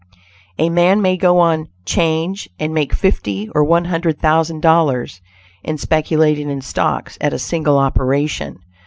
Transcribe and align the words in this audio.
A 0.57 0.71
man 0.71 0.99
may 0.99 1.15
go 1.15 1.37
on 1.37 1.67
"'change" 1.85 2.49
and 2.59 2.73
make 2.73 2.91
fifty, 2.91 3.49
or 3.53 3.63
one 3.63 3.85
hundred 3.85 4.17
thousand 4.19 4.63
dollars 4.63 5.21
in 5.63 5.77
speculating 5.77 6.49
in 6.49 6.61
stocks, 6.61 7.19
at 7.21 7.33
a 7.33 7.37
single 7.37 7.77
operation. 7.77 8.57